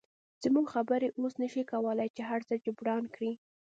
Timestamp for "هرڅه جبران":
2.29-3.03